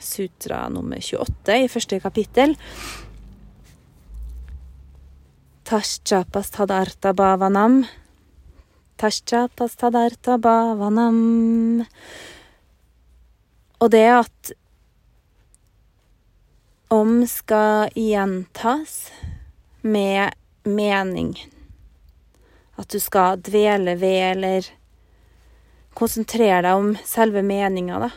sutra 0.00 0.64
nummer 0.72 1.00
28 1.00 1.58
i 1.64 1.68
første 1.68 2.00
kapittel. 2.00 2.56
Tashchapasthadarta 5.70 7.12
bhavanam. 7.14 7.84
Tashchapasthadarta 8.98 10.38
bhavanam. 10.42 11.84
Og 13.80 13.92
det 13.92 14.08
at 14.12 14.52
om 16.90 17.20
skal 17.30 17.92
gjentas 17.94 19.12
med 19.86 20.34
mening. 20.66 21.36
At 22.80 22.88
du 22.88 23.00
skal 23.02 23.42
dvele 23.44 23.94
ved 24.00 24.20
eller 24.32 24.68
konsentrere 25.98 26.62
deg 26.64 26.80
om 26.80 26.92
selve 27.04 27.42
meninga, 27.44 28.06
da. 28.06 28.10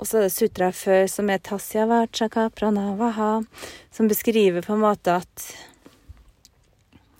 Og 0.00 0.08
så 0.08 0.16
er 0.16 0.26
det 0.26 0.32
sutra 0.32 0.70
før 0.72 1.04
som 1.12 1.28
er 1.28 1.42
Tasya 1.44 1.84
Vachaka 1.86 2.46
Pranavaha, 2.56 3.42
som 3.92 4.08
beskriver 4.08 4.64
på 4.64 4.72
en 4.72 4.80
måte 4.82 5.18
at 5.20 5.44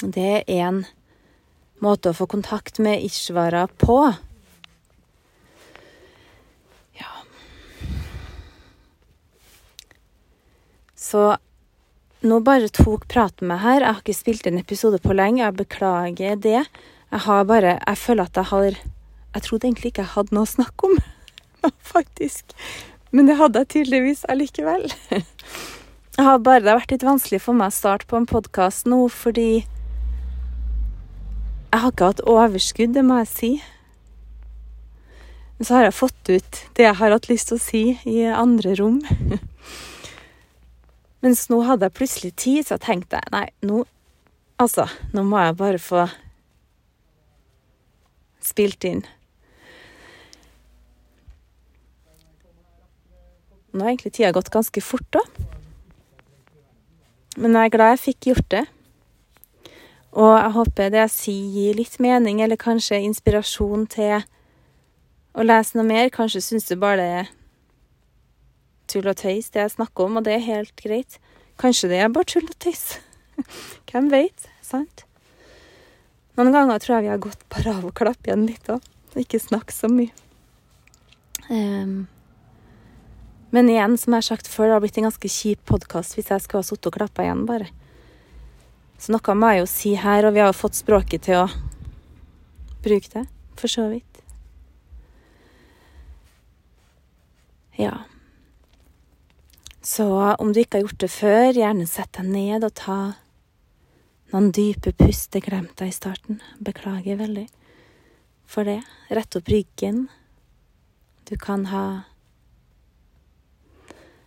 det 0.00 0.30
er 0.48 0.64
en 0.64 0.80
måte 1.84 2.10
å 2.10 2.16
få 2.16 2.24
kontakt 2.32 2.80
med 2.80 3.04
Ishvara 3.04 3.66
på. 3.68 3.98
Ja 6.96 7.12
Så 10.96 11.36
nå 12.20 12.40
bare 12.44 12.68
tok 12.68 13.06
praten 13.08 13.48
med 13.48 13.62
her. 13.62 13.80
Jeg 13.80 13.88
har 13.88 14.00
ikke 14.02 14.16
spilt 14.16 14.46
en 14.48 14.60
episode 14.60 15.00
på 15.00 15.14
lenge. 15.16 15.42
Jeg 15.42 15.56
beklager 15.56 16.36
det. 16.36 16.62
Jeg 17.10 17.20
har 17.26 17.44
bare 17.44 17.78
Jeg 17.78 17.98
føler 17.98 18.24
at 18.28 18.36
jeg 18.36 18.44
har 18.44 18.76
Jeg 19.34 19.42
trodde 19.42 19.66
egentlig 19.66 19.92
ikke 19.92 20.02
jeg 20.02 20.14
hadde 20.14 20.34
noe 20.34 20.44
å 20.44 20.54
snakke 20.54 20.86
om. 20.90 20.98
faktisk. 21.94 22.44
Men 23.10 23.26
det 23.26 23.36
hadde 23.40 23.58
jeg 23.58 23.68
tydeligvis 23.74 24.24
allikevel. 24.28 24.90
Jeg 26.18 26.26
har 26.26 26.38
bare, 26.44 26.60
det 26.60 26.68
har 26.68 26.80
vært 26.82 26.90
litt 26.92 27.04
vanskelig 27.06 27.38
for 27.40 27.56
meg 27.56 27.70
å 27.70 27.72
starte 27.72 28.04
på 28.10 28.18
en 28.18 28.26
podkast 28.28 28.84
nå 28.90 29.06
fordi 29.08 29.62
Jeg 31.70 31.78
har 31.80 31.92
ikke 31.94 32.08
hatt 32.10 32.20
overskudd, 32.28 32.92
det 32.92 33.04
må 33.06 33.20
jeg 33.22 33.28
si. 33.30 33.50
Men 35.56 35.68
så 35.68 35.78
har 35.78 35.86
jeg 35.86 35.96
fått 35.96 36.32
ut 36.32 36.58
det 36.76 36.84
jeg 36.84 36.98
har 36.98 37.14
hatt 37.14 37.30
lyst 37.30 37.48
til 37.48 37.56
å 37.56 37.62
si, 37.62 37.82
i 38.10 38.26
andre 38.26 38.74
rom. 38.82 38.98
Mens 41.20 41.46
nå 41.52 41.60
hadde 41.68 41.88
jeg 41.88 41.96
plutselig 41.98 42.32
tid, 42.40 42.66
så 42.68 42.78
tenkte 42.80 43.20
jeg 43.20 43.34
nei, 43.34 43.48
nå 43.66 43.84
Altså, 44.60 44.84
nå 45.16 45.22
må 45.24 45.38
jeg 45.40 45.54
bare 45.56 45.78
få 45.80 46.02
spilt 48.44 48.84
inn. 48.84 48.98
Nå 53.72 53.80
har 53.80 53.94
egentlig 53.94 54.12
tida 54.18 54.34
gått 54.36 54.50
ganske 54.52 54.82
fort, 54.84 55.06
da. 55.16 55.22
Men 57.40 57.56
jeg 57.56 57.70
er 57.70 57.72
glad 57.72 57.94
jeg 57.94 58.02
fikk 58.04 58.28
gjort 58.28 58.50
det. 58.52 58.62
Og 60.12 60.32
jeg 60.34 60.54
håper 60.58 60.92
det 60.92 61.02
jeg 61.06 61.14
sier, 61.14 61.50
gir 61.56 61.80
litt 61.80 61.96
mening, 62.04 62.44
eller 62.44 62.60
kanskje 62.60 63.00
inspirasjon 63.06 63.88
til 63.88 64.18
å 65.32 65.46
lese 65.46 65.78
noe 65.78 65.88
mer. 65.88 66.12
Kanskje 66.12 66.44
syns 66.44 66.68
du 66.68 66.76
bare 66.76 67.00
det 67.00 67.39
tull 68.90 69.08
og 69.10 69.18
tøys, 69.20 69.50
det 69.54 69.62
jeg 69.64 69.76
snakker 69.76 70.08
om, 70.08 70.18
og 70.20 70.26
det 70.26 70.36
er 70.36 70.46
helt 70.46 70.74
greit. 70.78 71.20
Kanskje 71.60 71.92
det 71.92 72.00
er 72.02 72.12
bare 72.12 72.28
tull 72.28 72.48
og 72.48 72.58
tøys. 72.62 72.98
Hvem 73.90 74.10
veit, 74.12 74.48
sant? 74.64 75.04
Noen 76.38 76.54
ganger 76.54 76.80
tror 76.80 76.96
jeg 76.96 77.08
vi 77.08 77.12
har 77.12 77.22
gått 77.22 77.42
bare 77.52 77.74
av 77.78 77.86
å 77.88 77.94
klappe 77.94 78.30
igjen 78.30 78.46
litt 78.48 78.70
òg, 78.72 78.84
og 79.12 79.18
ikke 79.20 79.42
snakke 79.42 79.74
så 79.74 79.90
mye. 79.92 80.12
Um, 81.50 82.06
men 83.50 83.68
igjen, 83.70 83.96
som 83.98 84.14
jeg 84.14 84.22
har 84.22 84.28
sagt 84.28 84.48
før, 84.48 84.68
det 84.68 84.76
har 84.76 84.84
blitt 84.84 85.00
en 85.00 85.08
ganske 85.08 85.32
kjip 85.34 85.64
podkast 85.66 86.14
hvis 86.14 86.30
jeg 86.30 86.44
skulle 86.44 86.62
ha 86.62 86.68
sittet 86.68 86.90
og 86.92 86.96
klappa 87.00 87.26
igjen, 87.26 87.42
bare. 87.48 87.70
Så 89.00 89.14
noe 89.14 89.34
må 89.34 89.50
jeg 89.50 89.62
jo 89.62 89.68
si 89.72 89.94
her, 89.98 90.28
og 90.28 90.36
vi 90.36 90.42
har 90.42 90.52
jo 90.52 90.60
fått 90.60 90.78
språket 90.78 91.26
til 91.26 91.42
å 91.42 91.48
bruke 92.84 93.10
det, 93.14 93.26
for 93.58 93.72
så 93.72 93.88
vidt. 93.90 94.06
Ja. 97.80 97.96
Så 99.80 100.06
om 100.38 100.52
du 100.52 100.60
ikke 100.60 100.78
har 100.78 100.84
gjort 100.84 101.00
det 101.00 101.10
før, 101.12 101.52
gjerne 101.56 101.86
sett 101.88 102.12
deg 102.18 102.28
ned 102.28 102.66
og 102.66 102.74
ta 102.76 102.98
noen 104.30 104.50
dype 104.52 104.92
pust. 104.92 105.30
Det 105.32 105.44
glemte 105.46 105.86
jeg 105.86 105.94
i 105.94 105.96
starten. 105.96 106.40
Beklager 106.60 107.16
veldig 107.20 107.46
for 108.50 108.68
det. 108.68 108.82
Rett 109.08 109.38
opp 109.38 109.48
ryggen. 109.48 110.08
Du 111.24 111.36
kan 111.40 111.68
ha 111.70 111.84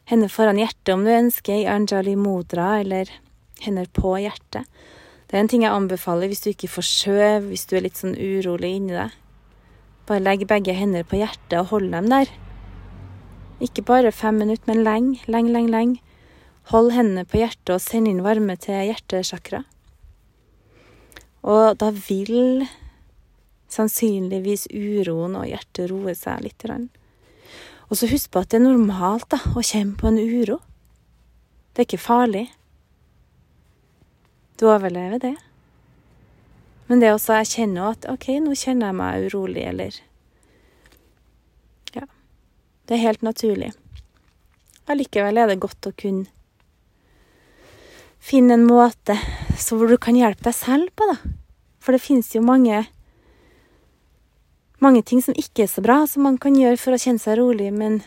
hender 0.09 0.31
foran 0.31 0.59
hjertet 0.59 0.93
om 0.93 1.05
du 1.05 1.11
ønsker, 1.13 1.61
i 1.61 1.69
Anjali 1.69 2.15
Modra, 2.19 2.79
eller 2.81 3.09
hender 3.63 3.87
på 3.93 4.17
hjertet. 4.19 4.67
Det 5.27 5.37
er 5.37 5.43
en 5.43 5.49
ting 5.49 5.63
jeg 5.65 5.73
anbefaler 5.73 6.29
hvis 6.29 6.43
du 6.43 6.51
ikke 6.51 6.69
får 6.69 6.87
skjøv, 6.87 7.49
hvis 7.49 7.65
du 7.69 7.77
er 7.77 7.85
litt 7.85 7.99
sånn 7.99 8.17
urolig 8.17 8.75
inni 8.77 8.97
deg. 8.97 9.13
Bare 10.09 10.21
legg 10.21 10.43
begge 10.49 10.75
hender 10.75 11.05
på 11.07 11.21
hjertet 11.21 11.55
og 11.61 11.71
hold 11.71 11.93
dem 11.93 12.09
der. 12.11 12.31
Ikke 13.61 13.83
bare 13.85 14.11
fem 14.11 14.39
minutter, 14.41 14.65
men 14.69 14.83
lenge, 14.83 15.19
lenge, 15.27 15.51
lenge, 15.53 15.71
lenge. 15.71 16.01
Hold 16.71 16.93
hendene 16.95 17.25
på 17.27 17.41
hjertet 17.41 17.75
og 17.75 17.83
send 17.83 18.07
inn 18.07 18.23
varme 18.23 18.55
til 18.57 18.79
hjertesjakra. 18.87 19.63
Og 21.43 21.75
da 21.77 21.91
vil 21.91 22.63
sannsynligvis 23.73 24.69
uroen 24.71 25.35
og 25.35 25.47
hjertet 25.49 25.89
roe 25.91 26.15
seg 26.15 26.45
litt. 26.45 26.65
Og 27.89 27.99
så 27.99 28.07
husk 28.07 28.31
på 28.31 28.43
at 28.43 28.53
det 28.53 28.61
er 28.61 28.67
normalt 28.69 29.27
da, 29.33 29.41
å 29.53 29.61
kjenne 29.65 29.97
på 29.99 30.07
en 30.09 30.21
uro. 30.21 30.59
Det 31.73 31.83
er 31.83 31.89
ikke 31.89 32.05
farlig. 32.05 32.47
Du 34.61 34.69
overlever 34.69 35.19
det. 35.19 35.35
Men 36.87 37.01
det 37.01 37.09
er 37.09 37.17
også 37.17 37.39
jeg 37.41 37.51
kjenner 37.55 37.93
at 37.95 38.07
OK, 38.11 38.29
nå 38.43 38.55
kjenner 38.55 38.91
jeg 38.91 38.99
meg 38.99 39.27
urolig, 39.27 39.63
eller. 39.67 39.99
Det 42.87 42.97
er 42.97 43.05
helt 43.05 43.23
naturlig. 43.23 43.71
Allikevel 44.91 45.39
er 45.39 45.51
det 45.51 45.61
godt 45.63 45.87
å 45.87 45.95
kunne 45.95 46.27
finne 48.23 48.55
en 48.55 48.65
måte 48.67 49.15
så 49.59 49.77
hvor 49.77 49.91
du 49.91 49.97
kan 49.99 50.15
hjelpe 50.15 50.45
deg 50.47 50.55
selv 50.55 50.91
på, 50.95 51.07
da. 51.07 51.17
For 51.83 51.95
det 51.95 52.03
finnes 52.03 52.29
jo 52.35 52.43
mange 52.43 52.85
mange 54.83 55.03
ting 55.07 55.21
som 55.23 55.35
ikke 55.39 55.63
er 55.63 55.71
så 55.71 55.83
bra, 55.83 56.01
som 56.07 56.25
man 56.27 56.37
kan 56.41 56.57
gjøre 56.59 56.79
for 56.79 56.95
å 56.95 56.99
kjenne 56.99 57.21
seg 57.23 57.39
rolig, 57.39 57.69
men 57.71 58.01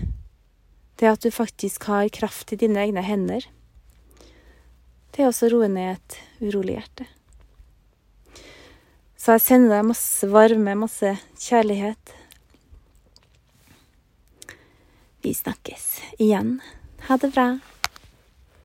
det 1.00 1.08
at 1.08 1.24
du 1.24 1.32
faktisk 1.32 1.88
har 1.88 2.08
kraft 2.12 2.52
i 2.52 2.58
dine 2.60 2.82
egne 2.84 3.04
hender, 3.04 3.46
det 5.12 5.24
er 5.24 5.30
også 5.30 5.48
roe 5.52 5.68
ned 5.72 5.96
et 5.96 6.18
urolig 6.44 6.76
hjerte. 6.76 7.06
Så 9.16 9.38
jeg 9.38 9.44
sender 9.46 9.78
deg 9.78 9.88
masse 9.88 10.28
varme, 10.28 10.76
masse 10.76 11.14
kjærlighet. 11.40 12.12
Vi 15.26 15.34
snakkes 15.34 16.00
igjen. 16.18 16.60
Ha 17.08 17.16
det 17.16 17.28
bra. 17.28 17.58